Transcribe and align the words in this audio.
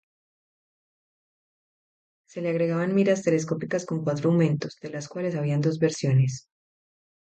Se 2.27 2.41
le 2.41 2.49
agregaban 2.49 2.95
miras 2.95 3.21
telescópicas 3.21 3.85
con 3.85 4.03
cuatro 4.03 4.31
aumentos, 4.31 4.77
de 4.81 4.89
las 4.89 5.07
cuales 5.07 5.35
había 5.35 5.59
dos 5.59 5.77
versiones. 5.77 6.47